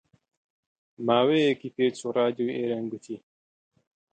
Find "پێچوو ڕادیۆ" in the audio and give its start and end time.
1.75-2.47